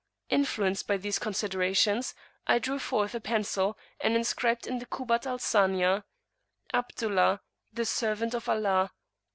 [0.29, 2.15] Influenced by these considerations,
[2.47, 7.41] I drew forth a pencil and inscribed in the Kubbat al Sanaya, [Arabic text] "Abdullah,
[7.71, 8.93] the servant of Allah."